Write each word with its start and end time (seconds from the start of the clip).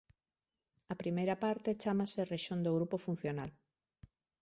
A 0.93 0.95
primeira 1.01 1.35
parte 1.43 1.79
chámase 1.81 2.29
rexión 2.33 2.59
do 2.65 2.75
grupo 2.77 2.97
funcional. 3.05 3.51